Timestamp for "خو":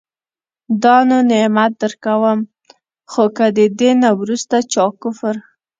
3.11-3.23